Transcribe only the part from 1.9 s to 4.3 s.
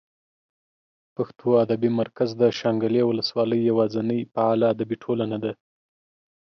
مرکز د شانګلې اولس والۍ یواځینۍ